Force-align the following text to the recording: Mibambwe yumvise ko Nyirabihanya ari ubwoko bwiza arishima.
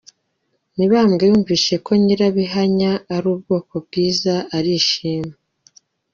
Mibambwe 0.77 1.23
yumvise 1.29 1.73
ko 1.85 1.91
Nyirabihanya 2.03 2.91
ari 3.15 3.27
ubwoko 3.33 3.73
bwiza 3.85 4.33
arishima. 4.57 5.33